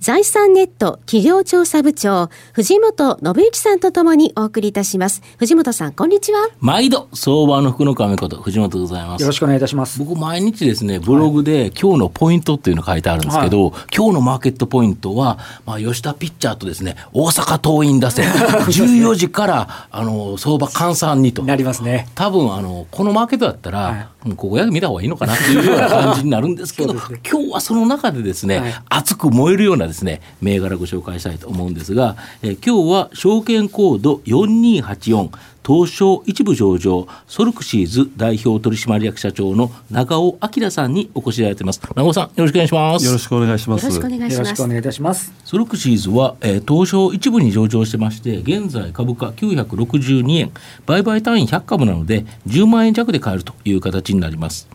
[0.00, 5.20] 財産ネット企業調査部長、藤本信之さんとともにお送りいたします。
[5.36, 6.48] 藤本さん、こんにちは。
[6.58, 9.20] 毎度、相場の福の神こと、藤本でございます。
[9.20, 9.98] よろしくお願いいたします。
[9.98, 21.42] 僕、毎日ですね、ブログで、今日のポイントっていうの書いてあるんですけど、はい、今日のマーケットポイントは、まあ、吉田ピッチャーとですね、大阪桐蔭打線、 14時から、あの、相場換算にと。
[21.42, 22.08] なりますね。
[22.14, 35.30] 多分、あの、このマーケットだったら、はい、ここや見た方がいいのかなっていうような感じになるんですけど、 ね、今日はその中でですね、はい、熱く燃えるようなですね、銘柄ご紹介したいと思うんですが、えー、今日は証券コード4284
[35.66, 41.80] 東証一部上場ソルクシーズ代表取締役社長の長尾明さんにお越しいただいてます。
[41.94, 43.06] 長尾さんよろしくお願いします。
[43.06, 43.84] よろしくお願いします。
[43.84, 44.46] よろしくお願いします。
[44.46, 45.32] よろしくお願いいたします。
[45.44, 50.50] ソルクシーズは、えー、東証一部に上場してまして現在株価962円
[50.86, 54.68] 売買単位100株なので10万円弱で買えるという形になります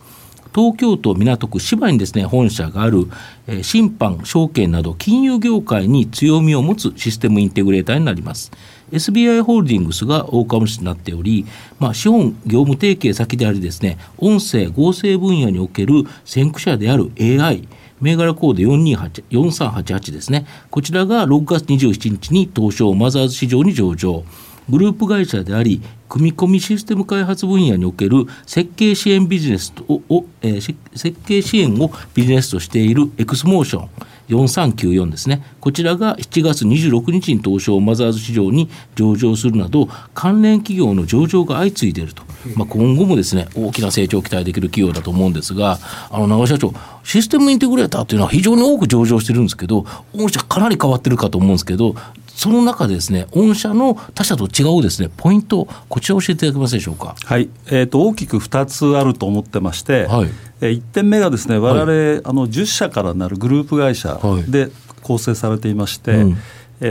[0.56, 3.08] 東京都港区芝にですね本社がある、
[3.46, 8.50] え、審判証券など金融業界に強みを持つシステムインテグレーターになります
[8.90, 11.44] SBI ホールディングスが大株主になっており、
[11.78, 17.68] まあ、資本業務提携先でありですね音声合成分野における先駆者である AI
[18.00, 20.46] 銘柄コード4388ですね。
[20.70, 24.22] こちらが6月27日に東証マザーズ市場に上場。
[24.68, 33.88] グループ会社であり組み込みシステム開発分野における設計支援ビジネスを、えー、設計支援をビジネスとしているエクスモーション
[34.28, 35.44] 4394ですね。
[35.60, 42.22] こちらが7月26日に東証マザーズ市場に上場するなど関連企業の上場が相次いでいると、
[42.56, 45.78] まあ、今後もですね大きな成長を期待できる企業だと思うんですが
[46.10, 46.72] あの長社長
[47.06, 51.94] システムインテグレーターというのは非常に多く上場してるんですけど御社かなり変わってるかと思うんですけど
[52.26, 57.16] その中でですね、御社の他社と違うですね、ポイント、こちら教えていただけますでしょうか？
[57.24, 60.28] はい、えっ、ー、と大きく2つあると思ってまして、はい、
[60.60, 64.68] えー、1点目がですね、我々、はい、あの10社からなるグループ会社で
[65.02, 66.24] 構成されていまして、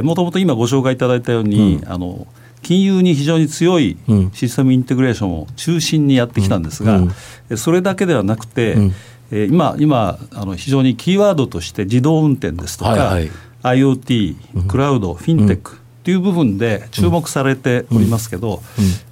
[0.02, 2.26] もともと今ご紹介いただいたように、うん、あの
[2.64, 3.98] 金融に非常に強い
[4.34, 7.14] システムインテグレーションを中心にやってきたんですが、うん。
[7.52, 8.94] うん、それだけではなくて、うん、
[9.32, 13.32] え今今あの非常にキーワードとして自動運転ですとか、はいはい。
[13.66, 18.62] IoT、クラウド、フィンテックという部分で注目されておりますけど、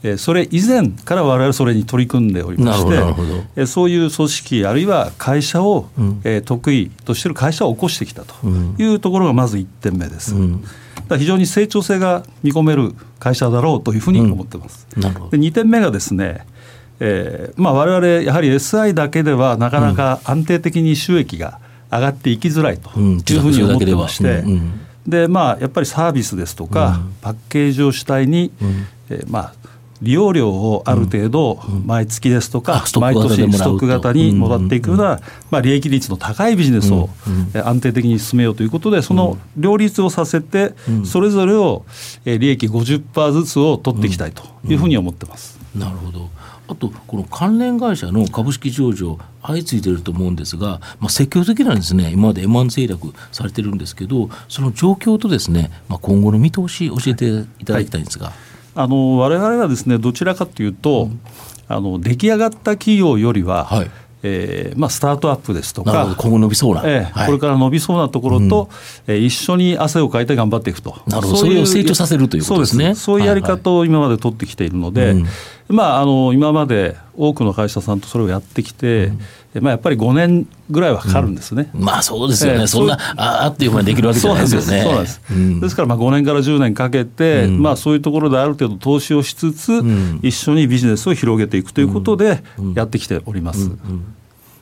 [0.04, 5.88] えそれ以前から我々それに取り組んでおりまして、そういう組織あるいは会社を、
[6.24, 8.36] え得意としている会社を起こしてきたと
[8.78, 10.36] いうところがまず1点目です。
[11.18, 14.86] 非常に成長性が見込める会社だろうというふうに思ってます。
[14.96, 16.46] で2点目がですね
[17.06, 21.60] えーまあ、我々やはり SI だけではなかなか安定的に収益が、
[21.92, 24.44] 上がっていきづらいというふうに思ってまして、
[25.08, 28.52] でまあ、やっぱりサービスですとか、パッケージを主体に、
[29.10, 29.54] えー、まあ、
[30.02, 35.20] 利用料をある程度、毎月ですとか、毎年ストック型にもらっていくような、
[35.52, 37.10] まあ、利益率の高いビジネスを
[37.64, 40.74] 安定的に進めようということで、その両立をさせて、
[41.06, 41.86] それぞれを
[42.26, 45.60] 利益50%ずつを取っていきたいというふうに思ってます。
[45.76, 46.30] なるほど
[46.74, 58.28] あとこの関連会社の株式上場相次いでると思うんですが、まあ、積極的なんですね今まで M1 戦略されてるんですけどその状況とですね、まあ、今後の見通し教えていただきたいんですが。
[58.28, 58.36] はい。
[58.76, 61.20] あの我々はですねどちらかというと、うん、
[61.68, 63.92] あの出来上がった企業よりは、はい
[64.24, 66.16] えーまあ、スタートアップですとか。
[66.18, 68.70] 今後伸びそうな、えー、はい、これから伸びそうなところと、
[69.08, 70.98] うん、えー、一緒に汗をかいて頑張っていくと。
[71.08, 71.40] なるほど。
[71.40, 72.96] それを成長させるということですね。
[72.96, 75.24] そういうやり方を今まで取ってきているので、はいはい、
[75.68, 79.20] まあ、あの今まで多くの会社さんとそれをやってきて、うん。
[79.62, 84.84] まあ、やっぱり5年ぐらいはかかるんですね、うん、まあそうですよね、えー、そんなああっていうふうにできるわけじゃないですよね。
[84.84, 85.76] です、うん、です。
[85.76, 89.84] からまあ5年から10年かけて、うん、まあ、そういうところである程度投資をしつつ、
[90.24, 92.44] 一緒にビジネスを広げていくということで
[92.74, 93.72] やってきております。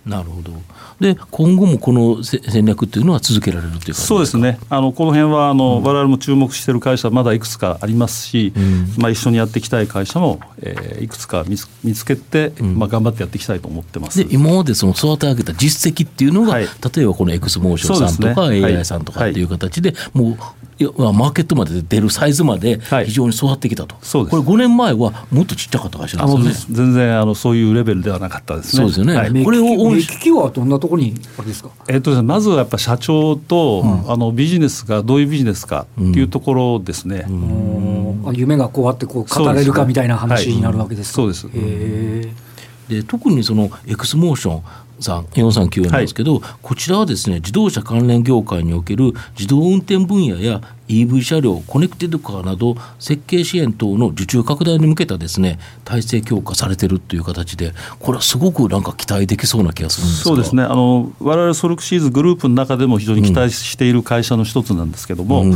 [0.06, 0.52] なるほど。
[1.00, 4.60] で今後もこの戦略っていうのは続けられるというそうですね。
[4.70, 14.26] あのこの辺はあの、うん、我々も注目している会社まだいくつかありますし、うん、まあ一緒にやっていきたい会社も、えー、いくつか見つ見つけて、うん、まあ頑張ってやっていきたいと思ってます。
[14.26, 20.38] で今までその育て上げた実績っていうのが、はい、例えばこのエクスモーションさんとか、ね、AI さんとかっていう形で、はい、もう
[20.86, 26.76] マーケットまで出るサイズまで非常に育ってきたと、はい、これ5年前はもっとちっちゃかった会社なんですよね。
[26.76, 28.82] 全然あのそういうレベルではなかったですね。
[28.82, 38.24] そうですよね、はい、これを目利きはどんなところにあれですか、えっと、まずはやっぱ社長と、うん、あのビジネスがどういうビジネスかっていうところですね、うん。
[38.24, 41.16] の夢がこうあってこう語れるかみたいな話になるわけですか？
[41.16, 41.48] そうです、
[42.88, 44.64] で特にそのエクスモーション
[45.02, 50.62] さん439なんですけど、はい、こちらはですね自動車関連業界における自動運転分野や
[50.92, 60.64] EV 車両コネクテッドカーなど設計支援等の受注拡大に向けたですね体制強化されてるという形でこれはすごくなんか期待できそうな気がするんですそうですね。
[60.64, 65.54] あの我々ソルクシーズグループの中でも非常に期待している会社の一つなんですけども、うん、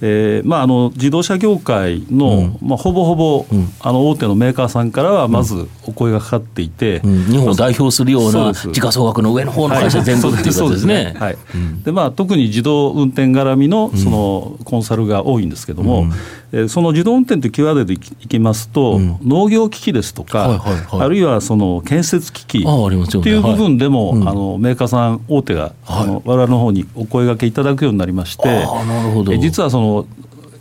[0.00, 11.14] えー、まあ、あの自動車業界の、うん、まあ、ほぼほぼ、うん、あの大手のメーカーさんからはまずお声がかかっていて、日本を代表するような時価総額の上の方の会社全部、はい、っていうことですね。
[11.18, 11.36] はい。
[11.84, 16.06] でまあ、特に自動運転絡みのその、コンサルが多いんですけども、
[16.52, 29.36] うん、その自動運転というキーワードでいきますと、うん、農業機器ですとか、はいはいはい、あるいはその建設機器っていう部分でも、あのメーカーさん大手が、はい、あの我々の方にお声がけいただくようになりまして、なるほど。
[29.36, 30.06] 実はその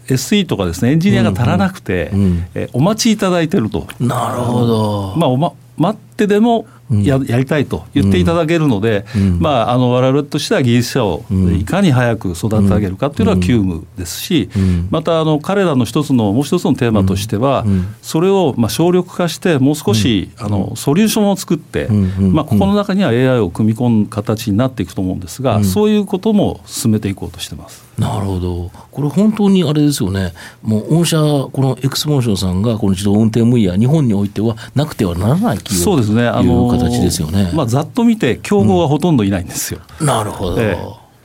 [0.07, 3.87] SE とかですねエンジニアが足らなくて、うんうん、えお待ちいただいてると。
[3.99, 5.13] なるほど。
[5.17, 11.25] まあおま待ってでもややりたいと言っていただけるので、うん、まあ、あの我々としては技術者を
[11.57, 14.49] いかに早く育て上げるかというのは急務ですし、
[14.91, 17.65] またあの彼らの一つのもう一つのテーマとしては、
[18.01, 27.84] それをまあ省力化してもう少しあのソリューションを作って、まあ、ここの中には AI を組み込む形になっていくと思うんですが、そういうことも進めていこうとしてます。
[27.97, 37.51] なるほど、これ、本当にあれですよね、もう御社、このエクスモーションさんが、この自動運転分野、日本においてはなくてはならない企業そうですね、あの形ですよね。
[37.53, 39.79] まあ、ざっと見て、競合はほとんどいないんですよ。
[40.01, 40.77] うん、なるほど、え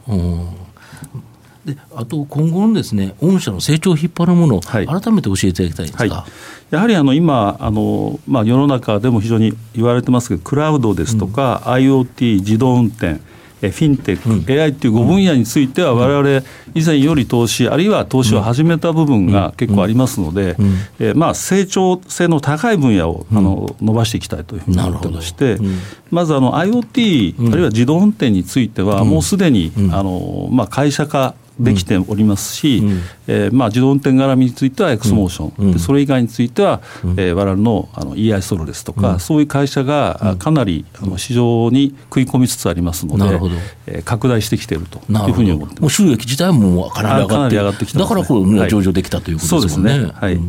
[0.09, 0.61] え、うん。
[1.65, 13.21] であと今後のですね御社の成長を引っ張るもの、はい、改めて教えていただきたいんですか、はい、やはりあの今あの、まあ、世の中でも非常に言われてますけどクラウドですとか、うん、IoT 自動運転
[13.69, 16.43] フィンテック、うん、AI っていう5分野については、われわれ
[16.75, 20.57] 以前より投資、あるいは投資を始めた部分が結構ありますので、
[20.99, 25.59] えまあ、成長性の高い分野をあの伸ばしていきたいというふうに思ってまして、
[26.11, 43.39] まずあの IoT、あるいは自動運転については、もうすでにあの、まあ、会社化できておりますし、うん、えー、まあ、自動運転絡みについてはエクスモーション、うん、それ以外については、うん、えー、我々のあの EI ソロですとか、うん、そういう会社がかなりあの市場に食い込みつつありますので、
[43.87, 45.81] えー、拡大してきているというふうに思ってます。
[45.83, 49.91] もう収益自体もかなり上がってきて、ね、だからこれ、上場できたということですね。
[49.91, 50.13] はい、ね。
[50.13, 50.41] はい。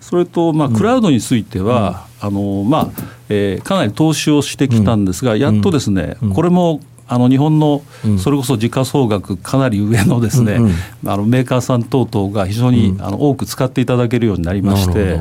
[0.00, 7.82] それと、まあ、クラウドについては、あのまあえー、かなり投資をしてきたんですが、やっとですね、これもあの日本の
[8.18, 10.72] それこそ時価総額かなり上のですね、うんうん、
[11.06, 15.20] あのメーカーさん等々が非常に、あの多く使っていただけるようになりまして、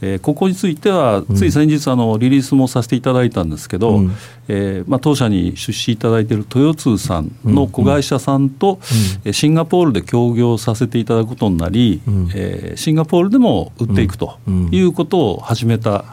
[0.00, 4.12] えー、ここについてはつい先日あのリリースもさせていただいたんですけど、うん、
[4.48, 8.78] えー、まあ、当社に出資いただいている豊通さんの子会社さんと、
[9.24, 14.38] うん、シンガポールで協業させていただくことになり、うん、えー、シンガポールでも売っていくと
[14.70, 16.04] いうことを始めた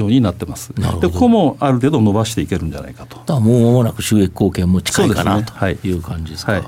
[0.00, 0.72] ようになってます。
[0.74, 3.20] でここもある程度伸ばしていけるんじゃないかと。
[3.26, 6.52] だもう間もなく収益貢献も近いかな、ね、という感じですか。
[6.52, 6.62] はい。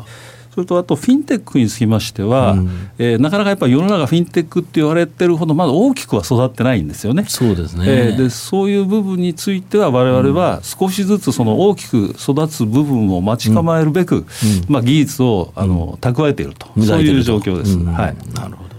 [0.55, 7.25] それとあとフィンテックにつきましては、うん、えー、なかなかやっぱり世の中フィンテックって言われてるほどまだ大きくは育ってないんですよね。
[7.29, 14.25] そうですね、えー、でそういう部分については我々は少しずつその大きく育つ部分を待ち構えるべく、うん、
[14.69, 17.79] まあ、技術をあの蓄えていると、そういう状況です。
[17.79, 18.71] はい、なるほど。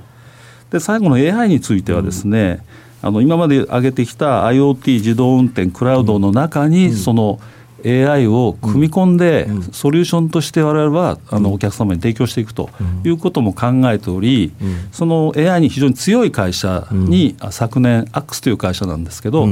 [0.71, 2.59] で最後の AI についてはですね、
[3.01, 7.39] あの今まで挙げてきた IoT 自動運転クラウドの中にその
[7.85, 12.69] AI を組み込んでソリューションとして我々はあのお客様に提供していくと
[13.03, 14.53] いうことも考えており
[14.91, 19.47] その AI に非常に強い会社に昨年アックスという会社なんですけど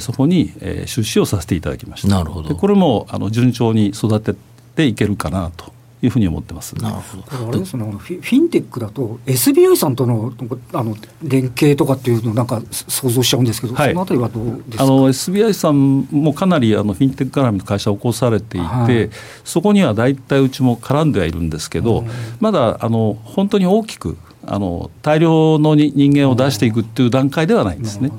[0.00, 0.52] そこに
[0.86, 2.08] 出資をさせていただきました。
[2.08, 2.54] なるほど。
[2.54, 4.34] これもあの順調に育て
[4.76, 6.74] ていけるかなというふうに思ってます。
[6.76, 7.48] なるほど。
[7.48, 10.32] あれですね、フィフィンテックだと SBI さんとの
[10.72, 14.84] あの連携とかっていうのなんか想像しちゃうんですけど、はい、そのあたりはどうですか？
[14.84, 19.10] あの SBI さんもかなりあのフィンテック絡みの会社を起こされていて、はい、
[19.44, 22.04] そこには大体うちも絡んではいるんですけど、
[22.40, 24.16] まだあの本当に大きく
[24.46, 28.10] あの大量の人間を出していくっていう段階ではないんですね。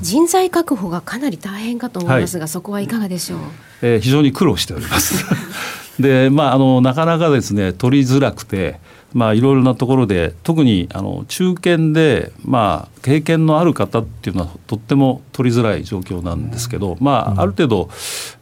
[0.00, 3.40] 人材確保がかなり大変かと思いますが、はい、そこはいかがでしょう、
[3.82, 5.24] えー、非常に苦労しております
[5.98, 8.78] で、まあ、あのなかなかですね取りづらくて、
[9.12, 17.90] まあ、いろいろなところで特にあの中堅で、まあ、経験のある方っていうのはとっても取りづらい状況なんですけど、まあ、ある程度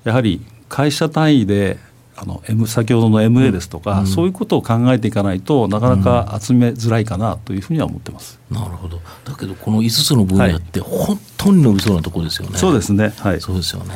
[0.05, 1.79] やはり会社単位で
[2.21, 8.41] あの M 先ほどの MA ですとか、うん、そういうことを考えていかないとなかなか集めづらいかなというふうには思ってます。
[8.51, 9.01] なるほど。
[9.25, 12.59] だけどこの5つの分野って本当に伸びそうなところですよね。
[12.59, 13.15] そうですね。
[13.19, 13.41] はい。
[13.41, 13.95] そうですよね。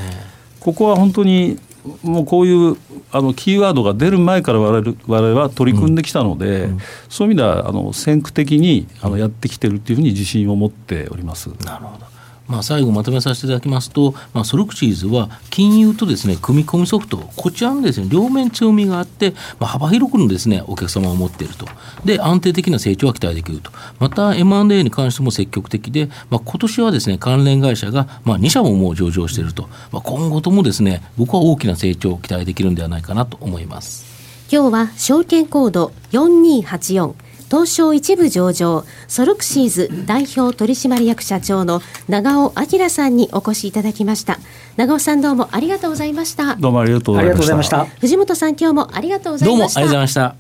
[0.61, 1.59] ここは本当に
[2.05, 2.77] もうこういう
[3.13, 6.73] あのキーワードが出る前から我々我々は取り組んできたので、うん。
[6.73, 6.79] うん、
[7.09, 11.51] そういう意味ではあの先駆的にあのやってきてるっていうふうに自信を持っております。
[11.65, 12.07] なるほど
[12.53, 21.67] まあ、最後まとめさせていただきますと、まあ、ソルクシーズは金融とですね組み込みソフトこちらのですね両面強みがあって、まあ、幅広くのですねお客様を持っていると。
[22.05, 23.73] で安定的な成長が期待できると。
[23.99, 34.13] また M&A に関しても積極的で、まあ、今年はですね関連会社が、まあ、2社ももう上場していると、まあ、今後ともですね僕は大きな成長を期待できるんではないかなと思います。
[34.53, 37.15] 今日は証券コード4284
[37.53, 44.39] 東証一部上場ソルクシーズ代表取締役社長の長尾明さんにお越しいただきました。
[44.79, 46.57] 長尾さんどうもありがとうございました。
[46.57, 47.85] どうもありがとうございました。
[47.85, 49.53] 藤本さん今日もありがとうございました。
[49.53, 50.35] どうもありがとうございました。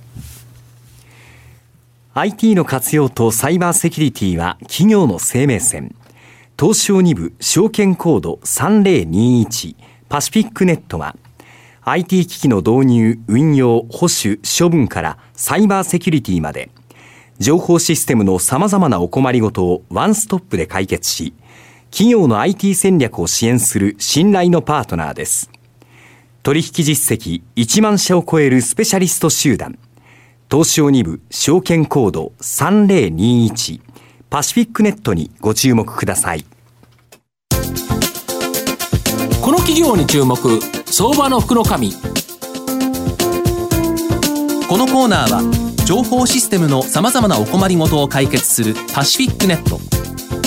[2.14, 5.94] IT の活用とサイバーセキュリティは企業の生命線。
[6.58, 9.76] 東証2部証券コード3021
[10.08, 11.14] パシフィックネットは
[11.84, 16.70] IT 機器の導入、運用、保守、処分からサイバーセキュリティまで
[17.42, 21.34] 情報システムの様々なお困りごとをワンストップで解決し、
[21.90, 25.50] 企業の IT 戦略を支援する信頼のパートナーです。
[26.44, 29.76] 取引実績1万社を超えるスペシャリスト集団、
[30.50, 33.80] 東証2部証券コード3021
[34.30, 36.44] パシフィックネットにご注目ください。
[39.40, 40.38] この企業に注目、
[40.86, 41.92] 相場の福の神。
[44.68, 49.78] このコーナーは情報システムのさまざまなお困りごとを解決するパシフィックネット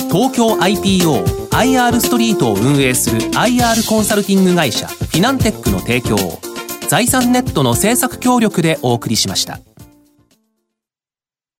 [0.08, 6.39] 東京 IPOIR ストリートを運営する IR コンサルティング会社フィナンテックの提供を
[6.88, 9.60] 財産ネットの政策協力でお送りしました。